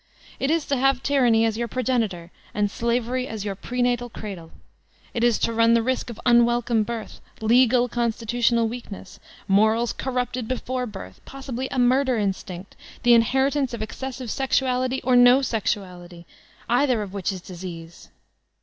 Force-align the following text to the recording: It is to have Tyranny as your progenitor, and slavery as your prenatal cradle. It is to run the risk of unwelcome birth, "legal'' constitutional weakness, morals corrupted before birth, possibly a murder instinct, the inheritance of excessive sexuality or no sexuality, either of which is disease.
It 0.39 0.49
is 0.49 0.65
to 0.65 0.77
have 0.77 1.03
Tyranny 1.03 1.45
as 1.45 1.59
your 1.59 1.67
progenitor, 1.67 2.31
and 2.55 2.71
slavery 2.71 3.27
as 3.27 3.45
your 3.45 3.53
prenatal 3.53 4.09
cradle. 4.09 4.49
It 5.13 5.23
is 5.23 5.37
to 5.37 5.53
run 5.53 5.75
the 5.75 5.83
risk 5.83 6.09
of 6.09 6.19
unwelcome 6.25 6.81
birth, 6.81 7.21
"legal'' 7.39 7.87
constitutional 7.87 8.67
weakness, 8.67 9.19
morals 9.47 9.93
corrupted 9.93 10.47
before 10.47 10.87
birth, 10.87 11.21
possibly 11.25 11.67
a 11.69 11.77
murder 11.77 12.17
instinct, 12.17 12.75
the 13.03 13.13
inheritance 13.13 13.75
of 13.75 13.83
excessive 13.83 14.31
sexuality 14.31 15.03
or 15.03 15.15
no 15.15 15.43
sexuality, 15.43 16.25
either 16.67 17.03
of 17.03 17.13
which 17.13 17.31
is 17.31 17.39
disease. 17.39 18.09